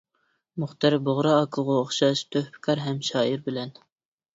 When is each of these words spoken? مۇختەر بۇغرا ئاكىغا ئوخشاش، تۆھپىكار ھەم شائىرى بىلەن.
مۇختەر 0.63 0.95
بۇغرا 1.09 1.35
ئاكىغا 1.41 1.77
ئوخشاش، 1.85 2.27
تۆھپىكار 2.33 2.87
ھەم 2.89 3.03
شائىرى 3.13 3.49
بىلەن. 3.51 3.81